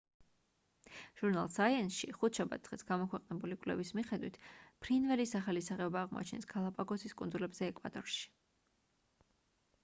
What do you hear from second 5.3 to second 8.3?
ახალი სახეობა აღმოაჩინეს გალაპაგოსის კუნძულებზე ეკვადორში